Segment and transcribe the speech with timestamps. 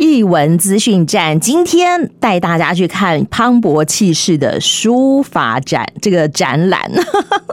[0.00, 6.90] 艺文资讯站今天带大家去看磅礴气势的书法展，这个展览，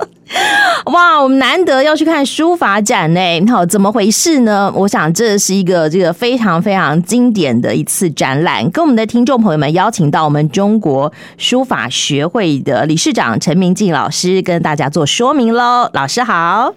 [0.94, 3.20] 哇，我们难得要去看书法展呢。
[3.50, 4.72] 好，怎么回事呢？
[4.74, 15.90] 我想这是一个这个非常非常经典的一次展览，跟我们的听众朋友们邀请到我们中国书法学会的理事长陈明进老师跟大家做说明喽。
[15.92, 16.74] 老师好，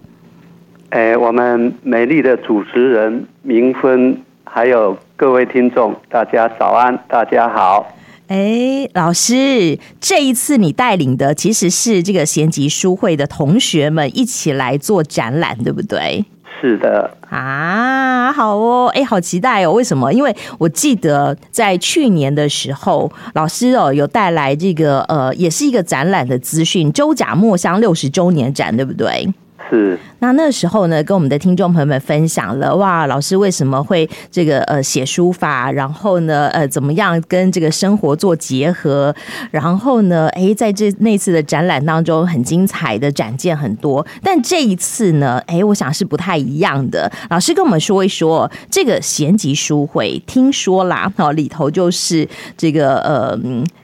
[0.88, 4.20] 哎，我们美丽的主持人明芬。
[4.52, 7.86] 还有各位听众，大家早安，大家好。
[8.28, 16.24] 哎，老师，这一次你带领的其实是这个贤集书会的同学们一起来做展览，对不对？
[16.58, 17.10] 是的。
[17.28, 19.72] 啊，好哦，哎，好期待哦。
[19.72, 20.10] 为什么？
[20.10, 29.28] 因为我记得在去年的时候，老师哦有带来这个呃，也是一个展览的资讯——周甲墨香六十周年展，对不对？
[29.70, 39.14] 是，那那时候呢，跟我们的听众朋友们分享了哇，老师为什么会这个呃写书法，然后呢呃怎么样跟这个生活做结合，
[39.52, 53.38] 然后呢哎在这那次的展览当中很精彩的展件很多，但这一次呢哎我想是不太一样的，老师跟我们说一说这个贤集书会，听说啦哦里头就是这个呃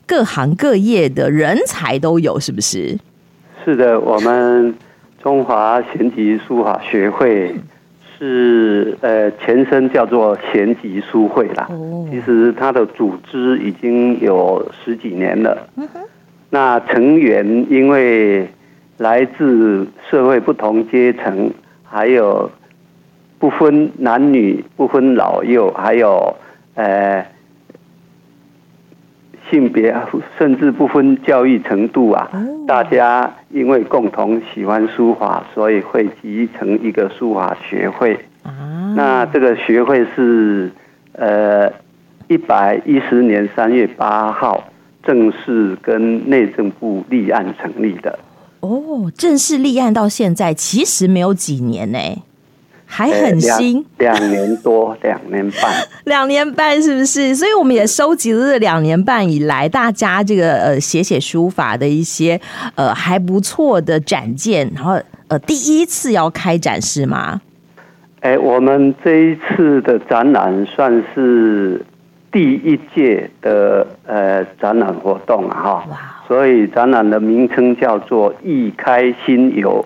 [0.04, 2.98] 各行各业的人才都有，是不是？
[3.64, 4.74] 是的，我们。
[5.26, 7.52] 中华贤集书法学会
[8.16, 11.68] 是呃前身叫做贤集书会啦，
[12.08, 15.68] 其实它的组织已经有十几年了。
[16.48, 18.46] 那成员因为
[18.98, 21.50] 来自社会不同阶层，
[21.82, 22.48] 还有
[23.40, 26.36] 不分男女、不分老幼，还有
[26.76, 27.26] 呃。
[29.50, 29.94] 性别
[30.38, 32.30] 甚至不分教育程度啊，
[32.66, 38.18] 大家因为共同喜欢书法，所以会集成一个书法学会。
[38.94, 40.70] 那这个学会是
[41.12, 41.70] 呃
[42.28, 44.64] 一百一十年三月八号
[45.02, 48.18] 正式跟内政部立案成立的。
[48.60, 51.98] 哦，正式立案到现在其实没有几年呢。
[52.88, 55.70] 还很新，两、欸、年多，两年半，
[56.06, 57.34] 两年半是不是？
[57.34, 62.40] 所以我们也收集了这两年半以来大家这个呃写写书法的一些
[62.76, 64.98] 呃还不错的展件，然后
[65.28, 67.40] 呃第一次要开展是吗？
[68.20, 71.84] 哎、欸，我们这一次的展览算是
[72.32, 79.84] 第一届的呃展览活动哈，哇所以展览的名称叫做“一开心游”。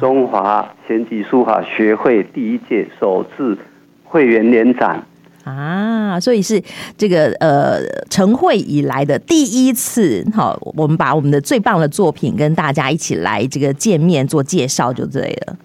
[0.00, 3.56] 中华贤集书法学会第一届首次
[4.04, 5.02] 会员联展
[5.44, 6.62] 啊，所以是
[6.96, 7.80] 这个呃
[8.10, 10.24] 成会以来的第一次。
[10.34, 15.56] 好，我们把我们的最棒的作品跟大家一起来这个见面做介绍就对了。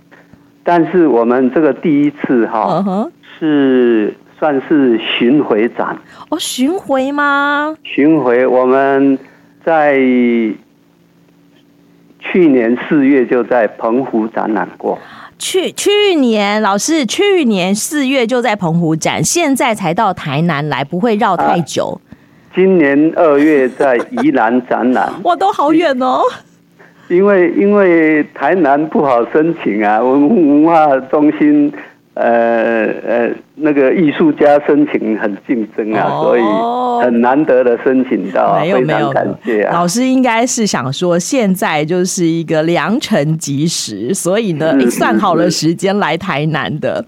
[0.63, 3.11] 但是我们这个第一次哈、uh huh.
[3.39, 5.97] 是算是巡回展
[6.29, 7.75] 哦，巡回吗？
[7.83, 9.17] 巡回我们
[9.63, 9.99] 在。
[12.31, 14.97] 去年四月就在澎湖展览过。
[15.39, 21.99] 去去年老师去年四月就在澎湖展，现在才到台南来，不会绕太久。
[22.09, 26.21] 啊、今年二月在宜兰展览， 哇，都好远哦。
[27.07, 31.71] 因为因为台南不好申请啊，文文化中心。
[32.17, 39.73] 呃呃，那个艺术家申请很竞争啊，哦、所以很难得的申请到，没有没有感谢啊。
[39.73, 47.05] 老师应该是想说，现在就是一个良辰吉时，所以呢，你算好了时间来台南的。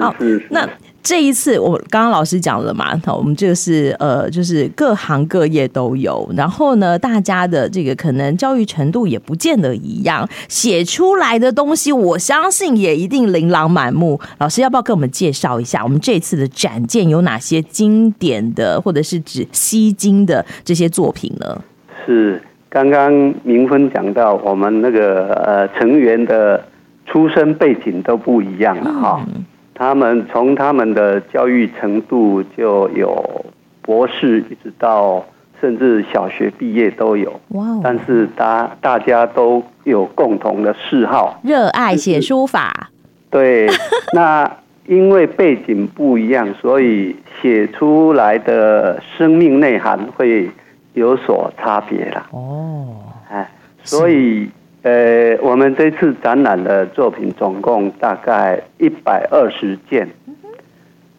[0.00, 0.14] 好，
[0.50, 0.68] 那。
[1.02, 14.20] 这一次我刚刚老师讲了嘛，我们就是呃，就是各行各业都有，然后呢，大家的这个可能教育程度也不见得一样，写出来的东西我相信也一定琳琅满目。
[14.38, 21.62] 老师要不要跟我们介绍一下，我们这次的展件有哪些经典的或者是指吸睛的这些作品呢？
[22.04, 23.10] 是刚刚
[23.44, 26.62] 明芬讲到，我们那个呃成员的
[27.06, 29.24] 出身背景都不一样了哈。
[29.26, 29.44] 嗯
[29.78, 33.44] 他们从他们的教育程度就有
[33.80, 35.24] 博士，一直到
[35.60, 37.40] 甚至小学毕业都有。
[37.50, 42.90] 哇.但是大大家都有共同的嗜好，热爱写书法。
[43.30, 43.68] 对，
[44.12, 44.50] 那
[44.86, 50.50] 因为背景不一样，所以写出来的生命内涵会
[50.94, 52.26] 有所差别了。
[52.32, 52.96] 哦，
[53.30, 53.48] 哎，
[53.84, 54.50] 所以。
[54.82, 60.08] 呃，我们这次展览的作品总共大概一百二十件，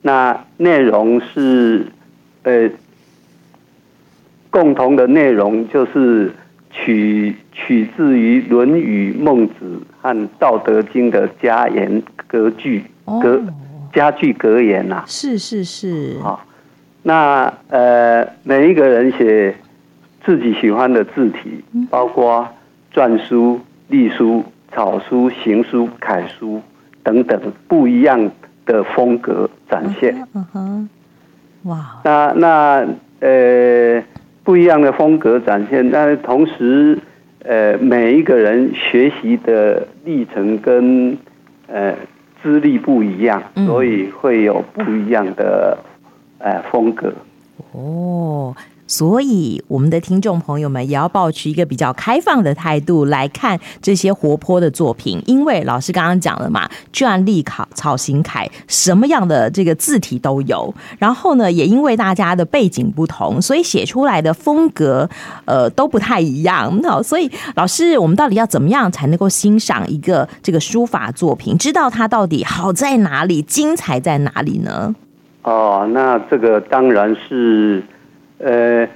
[0.02, 1.86] 那内容是
[2.44, 2.70] 呃
[4.50, 6.32] 共同的内容就是
[6.72, 9.54] 取取自于《论语》《孟子》
[10.02, 12.84] 和《道德经》的家言格句
[13.22, 13.42] 格
[13.92, 16.46] 家句格言呐、啊，是是是，好，
[17.04, 19.54] 那呃，每一个人写
[20.26, 22.48] 自己喜欢的字体，包括
[23.00, 24.44] 篆书、隶书、
[24.74, 26.62] 草书、行书、楷书
[27.02, 28.30] 等等不一样
[28.66, 30.28] 的风格展现。
[30.34, 30.90] 嗯哼，
[31.64, 32.02] 哇！
[32.04, 32.88] 那那
[33.22, 34.04] 呃，
[34.44, 37.00] 不一样的风格展现，但是同时，
[37.44, 41.18] 呃，每一个人学习的历程跟
[41.68, 41.96] 呃
[42.44, 45.78] 资历不一样，所以会有不一样的。
[46.42, 47.14] 呃，风格
[47.74, 48.56] 哦，
[48.90, 60.74] 所以我们的听众朋友们也要保持一个比较开放的态度来看这些活泼的作品，因为老师刚刚讲了嘛，篆隶楷草行楷，什么样的这个字体都有。
[60.98, 65.08] 然后呢，也因为大家的背景不同，所以写出来的风格
[65.46, 66.82] 呃都不太一样。
[66.82, 74.96] 好，所以老师，我们到底要怎么样才能够欣赏一个这个书法作品，知道它到底好在哪里，精彩在哪里呢？
[75.44, 77.84] 哦，那这个当然是，
[78.40, 78.88] 呃，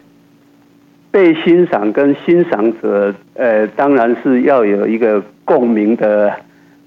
[1.12, 6.34] 被欣赏跟欣赏者，呃，当然是要有一个共鸣的、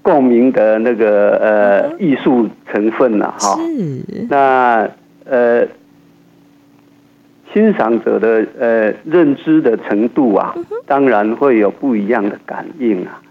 [0.01, 3.57] 共鸣的那个呃艺术成分了哈。
[3.57, 4.27] 是。
[4.29, 4.89] 那
[5.25, 5.65] 呃，
[7.53, 10.53] 欣赏者的呃认知的程度啊，
[10.85, 13.21] 当然会有不一样的感应啊。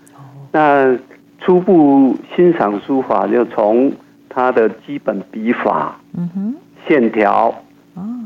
[0.52, 0.96] 那
[1.40, 3.92] 初步欣赏书法，就从。
[4.38, 6.54] 它的基本笔法、嗯哼、
[6.86, 7.54] 线条，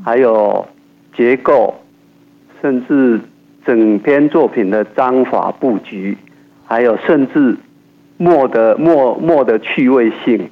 [0.04, 0.66] 还有
[1.16, 1.74] 结构，
[2.60, 3.20] 甚至
[3.66, 6.16] 整篇作品的章法布局，
[6.66, 7.56] 还有甚至
[8.16, 10.48] 墨的墨墨的趣味性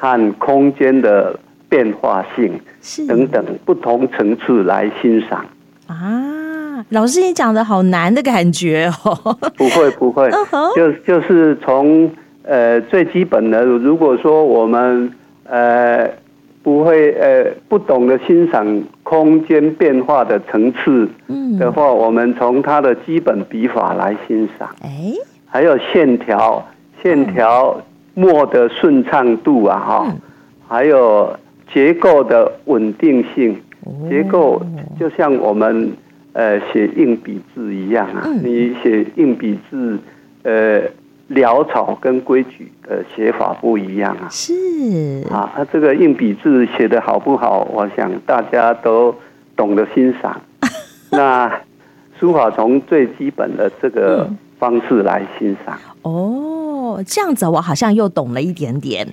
[0.00, 1.38] 和空间的
[1.68, 2.60] 变化性
[3.06, 5.44] 等等不同层次来欣赏
[5.86, 6.84] 啊。
[6.90, 9.36] 老师，你讲的好难的感觉哦。
[9.56, 10.30] 不会不会，
[10.76, 12.10] 就就是从。
[12.50, 15.12] 呃，最基本的，如果说我们
[15.44, 16.08] 呃
[16.62, 21.08] 不会呃不懂得欣赏空间变化的层次
[21.58, 25.14] 的话，嗯、我们从它的基本笔法来欣赏，哎，
[25.46, 26.66] 还有线条，
[27.02, 27.80] 线条
[28.14, 30.20] 墨的顺畅度啊，哈、嗯，
[30.66, 31.34] 还有
[31.72, 33.56] 结构的稳定性，
[34.10, 34.60] 结构
[34.98, 35.92] 就像我们
[36.32, 39.98] 呃写硬笔字一样啊，嗯、你写硬笔字，
[40.42, 40.82] 呃。
[41.30, 44.54] 潦草跟规矩的写法不一样啊，是
[45.30, 47.68] 啊，那这个硬笔字写的好不好？
[47.70, 49.14] 我想大家都
[49.54, 50.40] 懂得欣赏。
[51.12, 51.60] 那
[52.18, 54.28] 书法从最基本的这个
[54.58, 55.78] 方式来欣赏。
[56.04, 56.57] 嗯、
[57.04, 59.06] 这样子，我好像又懂了一点点。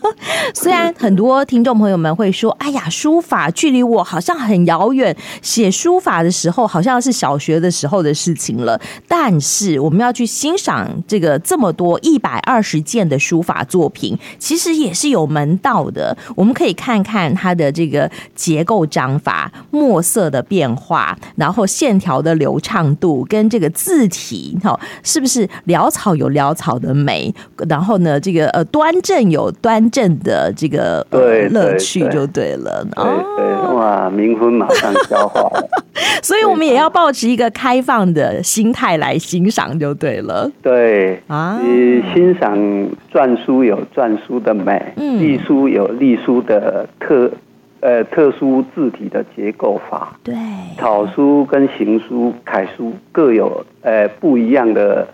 [0.54, 16.16] 虽然很多听众朋友们会说：“哎呀，书法距离我好像很遥远，写书法的时候好像是小学的时候的事情了。”但是，我们要去欣赏这个这么多一百二十件的书法作品，其实也是有门道的。
[16.34, 27.27] 我们可以看看它的这个结构章法、墨色的变化，然后线条的流畅度，跟这个字体，哈，是不是潦草有潦草的美？
[27.68, 31.06] 然后呢，这个呃，端正有端正的这个
[31.50, 32.86] 乐趣就对了。
[32.94, 33.04] 对
[33.36, 35.68] 对，哇，冥婚马上消化了。
[36.22, 40.50] 所以我们也要保持一个开放的心态来欣赏就对了。
[40.62, 42.56] 对啊，你欣赏
[43.12, 47.30] 篆书有篆书的美，隶书有隶书的特
[47.80, 50.16] 呃特殊字体的结构法。
[50.22, 50.34] 对，
[50.78, 55.06] 草书跟行书、楷书各有呃不一样的。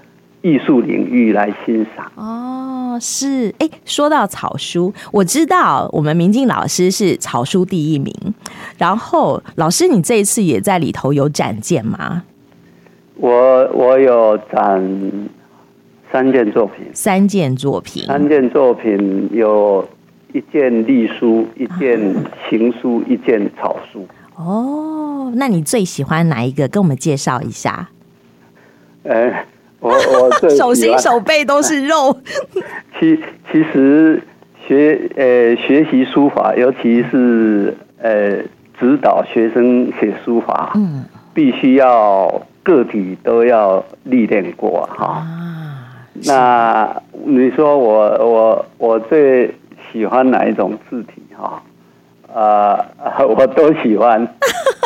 [0.45, 8.15] 艺术领域来欣赏哦，是哎，说到草书，我知道我们明静老师是草书第一名。
[8.77, 12.25] 然后，老师，你这一次也在里头有展件吗？
[13.17, 15.31] 我我有展
[16.13, 19.89] 三件作品，三件作品，三件作品有
[20.35, 21.99] 一件隶书，一件
[22.51, 24.07] 行书，啊、一件草书。
[24.37, 26.69] 哦，那你最喜欢哪一个？
[26.69, 27.89] 跟我们介绍一下。
[29.05, 29.33] 呃
[29.85, 32.17] 我我 手心手背都是肉。
[32.99, 33.19] 其
[33.53, 34.23] 其实
[34.67, 38.39] 学呃学习书法，尤其是呃
[38.81, 45.07] 指导学生写书法，嗯，必须要个体都要历练过哈。
[45.07, 49.55] 啊，那你说我我我最
[49.93, 51.63] 喜欢哪一种字体哈？
[52.35, 52.85] 啊，
[53.37, 54.27] 我都喜欢。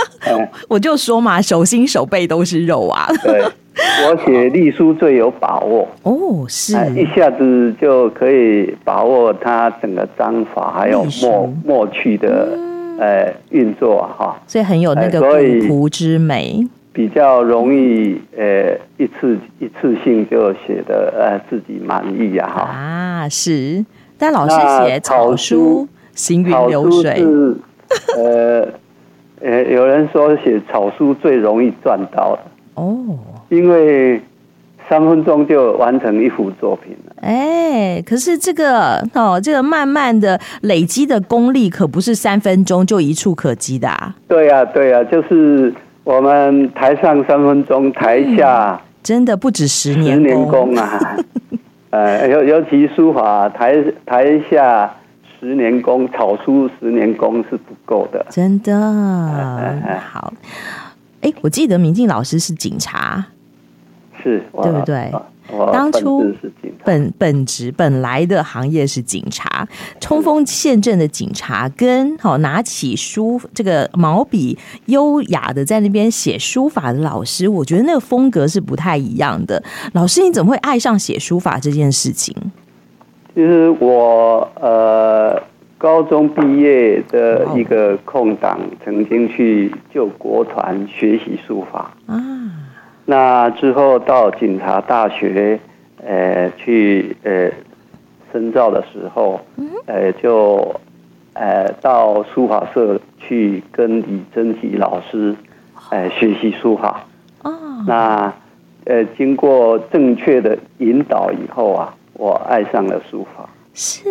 [0.68, 3.08] 我就说嘛，手心手背都是肉啊。
[3.22, 3.42] 对。
[4.04, 5.86] 我写隶书最有把握。
[6.02, 6.74] 哦，是。
[6.96, 12.58] 一下子就可以把握它整个章法，还有墨墨趣的
[12.98, 22.62] 呃运作哈，所以很有那个古朴之美，比较容易呃一次一次性就写的呃自己满意呀哈。
[22.62, 23.84] 啊是，
[24.18, 25.86] 但老师写草书
[26.18, 27.24] 行云流水，
[28.16, 28.66] 呃
[29.40, 32.42] 呃，有人说写草书最容易赚到的
[32.74, 33.16] 哦，
[33.50, 34.20] 因为
[34.88, 37.14] 三分钟就完成一幅作品了。
[37.20, 44.16] 哎，可是这个哦，这个慢慢的累积的功力，可不是三分钟就一触可及的啊。
[44.26, 45.72] 对呀，对呀，就是
[46.02, 51.16] 我们台上三分钟，台下、嗯、真的不止十年十年功啊。
[51.90, 54.92] 呃，尤尤其书法台台下
[55.40, 58.26] 十年功，草书十年功是不够的。
[58.30, 60.32] 真的， 好。
[61.20, 63.26] 哎，我记得明进老师是警察，
[64.22, 65.12] 是，对不对？
[65.72, 66.22] 当初
[66.84, 69.66] 本本职本来的行业是警察，
[69.98, 79.62] 冲锋陷阵的警察，跟好拿起书这个毛笔，优雅的在那边写书法的老师，我觉得那个风格是不太一样的。
[79.94, 82.34] 老师，你怎么会爱上写书法这件事情？
[83.38, 85.40] 其实我呃，
[85.78, 92.20] 高中毕业的一个空档，曾经去救国团学习书法啊。
[93.06, 95.60] 那之后到警察大学，
[96.04, 97.48] 呃，去呃
[98.32, 99.40] 深造的时候，
[99.86, 100.74] 呃，就
[101.34, 105.32] 呃到书法社去跟李贞吉老师，
[105.90, 107.04] 呃，学习书法。
[107.44, 107.54] 哦。
[107.86, 108.32] 那
[108.86, 113.48] 呃经过正确的引导以后啊，我爱上了书法。
[113.72, 114.02] 是，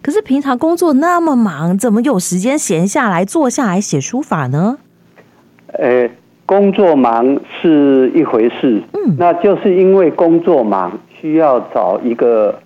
[0.00, 4.78] 可是平常工作那么忙，怎么有时间闲下来坐下来写书法呢？
[5.74, 6.08] 呃。
[6.48, 12.58] 工作忙是一回事，嗯，那就是因为工作忙，需要找一个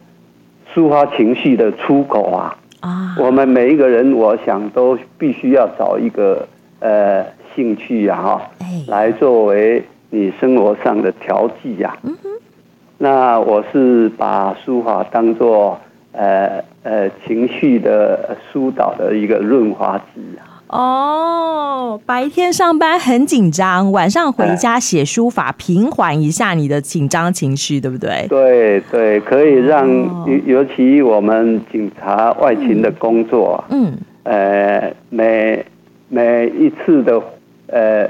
[0.73, 2.57] 抒发情绪的出口啊。
[2.79, 6.47] 啊，我们每一个人，我想都必须要找一个
[6.79, 8.51] 呃兴趣啊，哈，
[8.87, 11.99] 来作为你生活上的调剂呀。
[13.03, 15.77] 那我是把书法当做
[16.13, 20.63] 呃呃情绪的疏导的一个润滑剂啊。
[20.69, 28.25] 哦，白天上班很紧张，晚上回家写书法，平缓一下你的紧张情绪，对不对？
[28.29, 29.85] 对对，可以让
[30.25, 33.93] 尤尤其我们警察外勤的工作，嗯，
[34.23, 35.67] 呃，每
[36.09, 37.21] 每一次的
[37.67, 38.09] 呃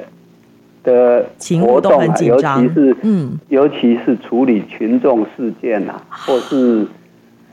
[0.82, 1.26] 的
[1.60, 6.86] 活动啊，尤其是嗯，尤其是处理群众事件啊，或是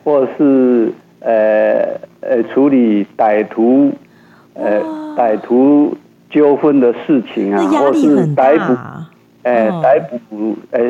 [0.04, 3.92] 或是呃呃处理歹徒。
[4.56, 4.82] 呃，
[5.16, 5.96] 歹徒
[6.30, 8.78] 纠纷的事情啊，或是逮捕，
[9.44, 10.82] 呃，逮捕呃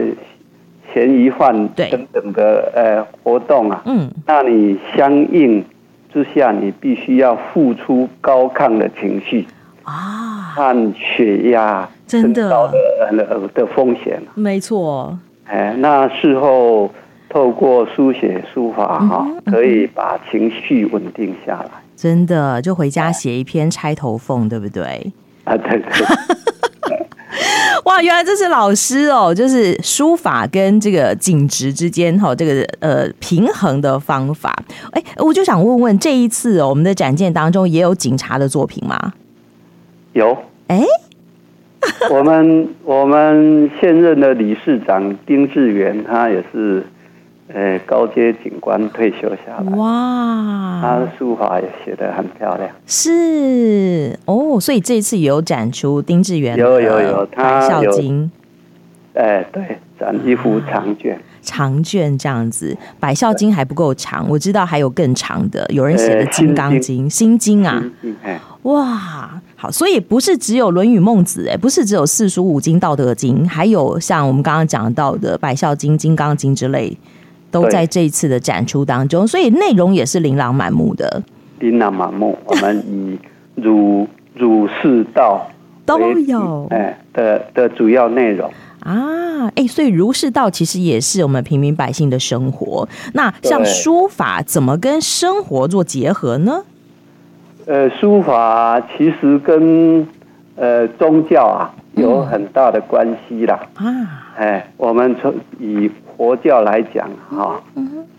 [0.91, 5.63] 嫌疑犯等等的呃活动啊，嗯，那你相应
[6.11, 9.45] 之下，你必须要付出高亢的情绪
[9.83, 9.93] 啊，
[10.55, 12.49] 和血压真的
[13.11, 15.17] 的的风险，没错。
[15.45, 16.91] 哎，那事后
[17.29, 21.69] 透过书写书法哈，可以把情绪稳定下来。
[21.95, 25.13] 真的，就回家写一篇钗头凤，对不对？
[25.43, 25.87] 啊，对对。
[27.85, 34.53] 哇，原来这是老师哦，就是书法跟这个警职之间哈，这个呃平衡的方法。
[34.91, 39.13] 哎，我就想问问，这一次哦，我们的展件当中也有警察的作品吗？
[40.13, 40.35] 有。
[40.67, 40.83] 哎，
[42.11, 46.83] 我们我们现任的理事长丁志源，他也是。
[47.51, 52.69] 呃，高阶警官退休下来，哇，他的书法也写得很漂亮。
[52.85, 58.29] 是哦，所以这一次有展出丁志源有有有，他《百孝经》。
[59.19, 59.63] 哎，对，
[59.99, 67.83] 展一幅长卷，啊，长卷这样子，《百孝经》还不够长，我知道还有更长的，有人写的《金刚经》《心经》啊。
[68.63, 76.97] 哇，好，所以不是只有《论语》《孟子》，哎，不是只有四书五经《道德经》，还有像我们刚刚讲到的《百孝经》《金刚经》之类。
[77.51, 81.23] 都在这一次的展出当中，所以内容也是琳琅满目的。
[81.57, 83.17] 琳琅满目，我们以
[83.55, 85.49] 儒儒释道
[85.97, 88.49] 都有哎的的主要内容
[88.81, 92.87] 啊，哎，所以儒释道其实也是我们平民百姓的生活。
[93.13, 96.63] 那像书法怎么跟生活做结合呢？
[97.65, 100.07] 呃，书法其实跟
[100.55, 103.59] 呃宗教啊有很大的关系啦。
[103.75, 105.89] 啊，哎，我们从以。
[106.19, 107.63] 佛教来讲，哈，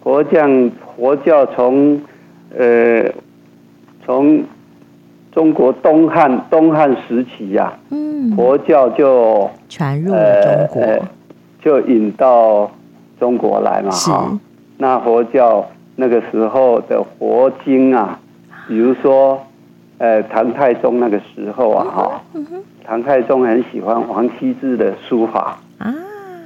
[0.02, 0.48] 佛教
[0.96, 2.00] 佛教从
[2.58, 3.04] 呃
[4.06, 4.42] 从
[5.32, 11.00] 中国东汉东汉时期呀，嗯，佛教就传入了中国，呃，
[11.62, 12.70] 就引到
[13.18, 14.38] 中国来嘛，哈。
[14.78, 18.18] 那佛教那个时候的佛经啊，
[18.66, 19.38] 比如说
[19.98, 22.22] 呃唐太宗那个时候啊，哈，
[22.84, 25.58] 唐太宗很喜欢王羲之的书法。
[25.78, 25.94] 啊，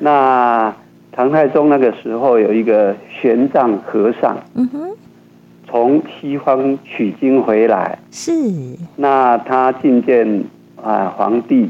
[0.00, 0.74] 那。
[1.16, 4.90] 唐太宗那个时候有一个玄奘和尚，嗯哼，
[5.66, 8.32] 从西方取经回来，是，
[8.96, 10.44] 那他觐见
[10.80, 11.68] 啊皇帝，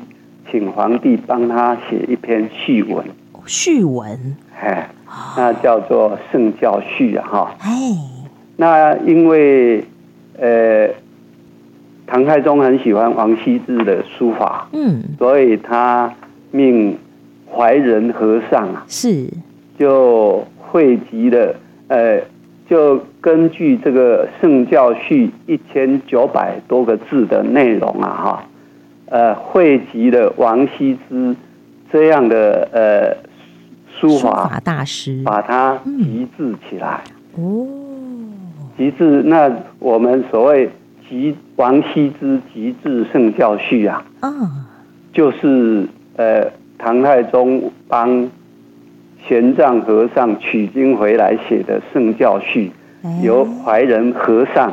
[0.51, 3.05] 请皇帝帮他写一篇序文。
[3.47, 4.89] 序文，哎，
[5.37, 7.57] 那叫做《圣教序》啊，哈。
[7.61, 7.71] 哎，
[8.57, 9.85] 那因为
[10.39, 10.89] 呃，
[12.07, 16.13] 唐太宗很喜欢王羲之的书法，嗯，所以他
[16.51, 16.99] 命
[17.51, 19.27] 怀仁和尚啊，是
[19.79, 21.55] 就汇集了
[21.89, 22.21] 呃。
[22.69, 28.45] 就根据这个《圣教序》一千九百多个字的内容啊，哈，
[29.07, 31.37] 呃，汇集了王羲之
[31.93, 33.17] 这样的呃
[33.95, 37.03] 书法，大师，把它集字起来。
[37.37, 37.67] 哦，
[38.79, 40.71] 集字，那我们所谓
[41.09, 44.31] 集王羲之集字《圣教序》啊，啊，
[45.13, 48.31] 就是呃唐太宗帮。
[49.27, 52.71] 玄奘和尚取经回来写的《圣教序》，
[53.23, 54.73] 由怀仁和尚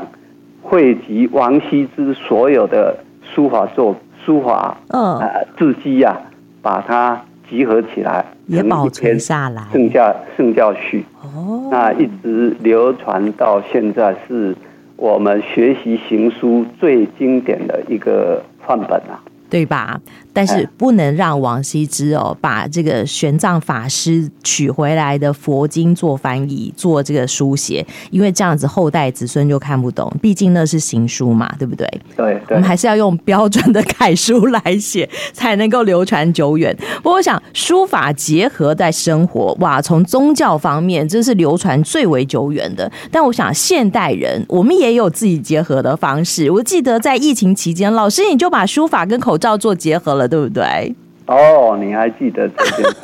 [0.61, 2.97] 汇集王羲之所有的
[3.33, 6.17] 书法作书法，嗯、呃，字迹呀，
[6.61, 9.63] 把它集合起来，也保存下来。
[9.71, 14.53] 圣教圣教序，哦，那一直流传到现在，是
[14.97, 19.99] 我们学习行书最经典的一个范本啊，对吧？
[20.33, 30.11] 但是不能让王羲之哦把这个玄奘法师取回来的佛经做翻译、做这个书写，因为这样子后代子孙就看不懂。
[30.21, 31.85] 毕竟那是行书嘛，对不对？
[32.15, 32.55] 对，对。
[32.55, 36.75] 我们还是要用标准的楷书来写，才能够流传久远。
[36.97, 42.89] 不过我想书法结合在生活，哇，从宗教方面这是流传最为久远的。
[43.11, 46.49] 但我想现代人我们也有自己结合的方式。
[46.49, 50.20] 我记得在疫情期间，老师你就把书法跟口罩做结合了。
[50.27, 50.95] 对不对？
[51.27, 52.95] 哦，你还记得这件事？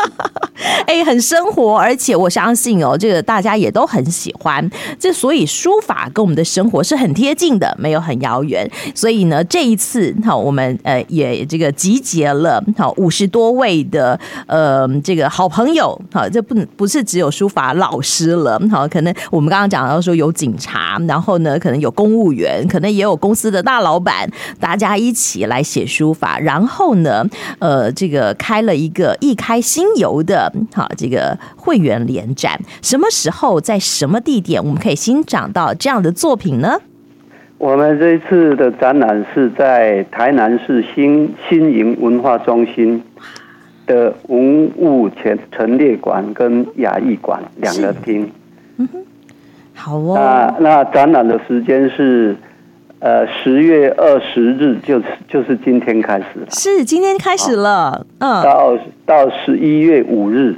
[0.88, 4.68] 哎，很生活，而且我相信哦，这个大家也都很喜欢。
[4.98, 8.70] 这所以书法跟我们的生活是很贴近的，没有很遥远。
[8.96, 16.00] 所以呢，这一次好，我们呃也这个集结了好五十多位的呃这个好朋友。
[16.12, 18.60] 好，这不不是只有书法老师了。
[18.72, 26.40] 好，可能我们刚刚讲到说有警察，然后呢，可能有公务员，可能也有公司的大老板，大家一起来写书法。
[26.40, 27.26] 然后呢，
[27.60, 28.17] 呃，这个。
[28.18, 36.80] 个开了一个易开新游的好，这个会员联展，什么时候在什么地点我们可以欣赏到这样的作品呢？
[37.58, 43.04] 我们这一次的展览是在台南市新新营文化中心
[43.86, 48.30] 的文物前陈列馆跟雅艺馆两个厅。
[48.78, 49.04] 嗯哼，
[49.74, 50.16] 好哦。
[50.16, 52.36] 那那展览的时间是。
[53.00, 60.56] 呃，十月二十日就是就是今天开始了，是今天开始了，嗯，到到十一月五日。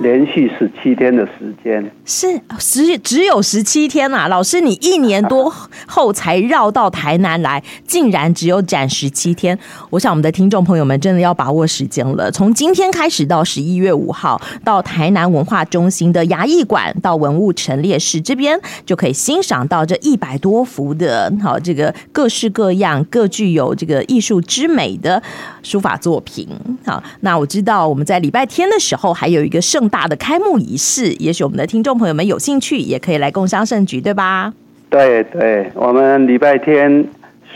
[0.00, 4.28] 连续十七天的时间，是十只有十七天啊！
[4.28, 5.52] 老师，你一年多
[5.86, 9.56] 后才绕到台南来，竟然只有展十七天。
[9.90, 12.30] 我想我们的听众朋友们真的要把握时间了。
[12.30, 25.22] 从今天开始到十一月五号，到台南文化中心的雅艺馆，到文物陈列室这边，就可以欣赏到这一百多幅的，好这个各式各样、各具有这个艺术之美的
[25.62, 26.48] 书法作品。
[26.84, 34.52] 好，那我知道我们在礼拜天的时候还有一个盛大的开幕仪式，也许我们的听众朋友们有兴趣，也可以来共襄盛举，对吧？
[34.90, 37.06] 对对，我们礼拜天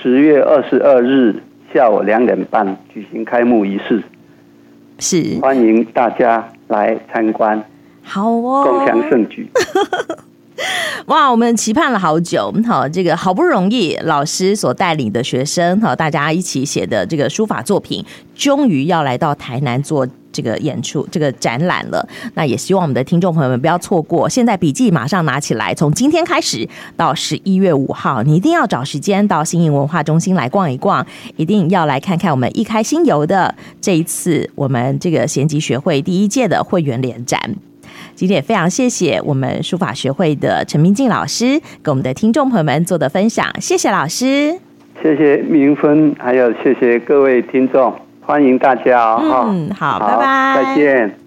[0.03, 1.35] 十月二十二日
[1.73, 4.03] 下午两点半举行开幕仪式，
[4.99, 7.63] 是欢迎大家来参观，
[8.03, 9.49] 好哦，共襄盛举。
[11.07, 22.07] 哇，我们期盼了好久，好，这个好不容易老师所带领的学生，好，大家一起写的这个书法作品，终于要来到台南做这个演出、这个展览了。
[22.35, 37.57] 那也希望我们的听众朋友们不要错过，现在笔记马上拿起来，从今天开始到十一月五号，你一定要找时间到新营文化中心来逛一逛，一定要来看看我们一开心游的这一次我们这个贤集学会第一届的会员联展。
[38.19, 44.59] 今天也非常谢谢我们书法学会的陈明静老师给我们的听众朋友们做的分享，谢谢老师，
[45.01, 50.57] 谢谢明芬，还有谢谢各位听众，欢迎大家，嗯，好，好，拜。
[50.57, 51.19] 拜，再见。